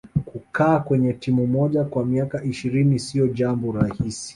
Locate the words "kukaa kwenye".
0.25-1.13